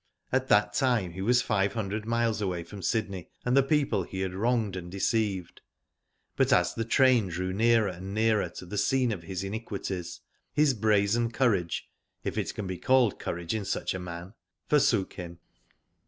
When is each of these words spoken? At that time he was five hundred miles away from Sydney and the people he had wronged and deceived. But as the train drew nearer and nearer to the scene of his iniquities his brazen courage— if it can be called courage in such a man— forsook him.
At 0.31 0.47
that 0.47 0.73
time 0.73 1.11
he 1.11 1.21
was 1.21 1.43
five 1.43 1.73
hundred 1.73 2.07
miles 2.07 2.41
away 2.41 2.63
from 2.63 2.81
Sydney 2.81 3.29
and 3.45 3.55
the 3.55 3.61
people 3.61 4.01
he 4.01 4.21
had 4.21 4.33
wronged 4.33 4.75
and 4.75 4.89
deceived. 4.91 5.61
But 6.35 6.51
as 6.51 6.73
the 6.73 6.85
train 6.85 7.27
drew 7.27 7.53
nearer 7.53 7.89
and 7.89 8.11
nearer 8.11 8.49
to 8.49 8.65
the 8.65 8.79
scene 8.79 9.11
of 9.11 9.21
his 9.21 9.43
iniquities 9.43 10.21
his 10.53 10.73
brazen 10.73 11.29
courage— 11.29 11.87
if 12.23 12.35
it 12.35 12.55
can 12.55 12.65
be 12.65 12.79
called 12.79 13.19
courage 13.19 13.53
in 13.53 13.63
such 13.63 13.93
a 13.93 13.99
man— 13.99 14.33
forsook 14.69 15.13
him. 15.13 15.37